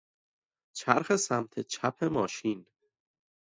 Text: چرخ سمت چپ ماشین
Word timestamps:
چرخ 0.77 1.15
سمت 1.15 1.59
چپ 1.59 2.03
ماشین 2.03 2.65